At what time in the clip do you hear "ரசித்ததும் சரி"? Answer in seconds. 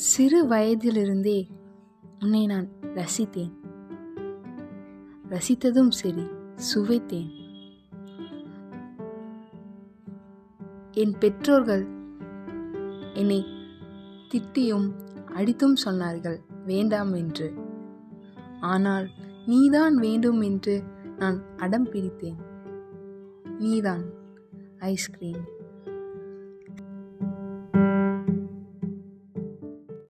5.28-6.24